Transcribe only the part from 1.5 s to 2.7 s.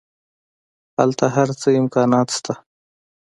څه امکانات شته.